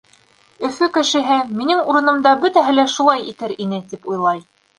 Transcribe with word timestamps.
Өфө 0.69 0.87
кешеһе: 0.95 1.37
«Минең 1.59 1.83
урынымда 1.93 2.33
бөтәһе 2.47 2.75
лә 2.79 2.87
шулай 2.95 3.23
итер 3.35 3.55
ине!»— 3.69 3.83
тип 3.95 4.11
уйлай. 4.15 4.43